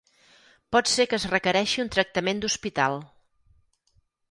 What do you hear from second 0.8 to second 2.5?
ser que es requereixi un tractament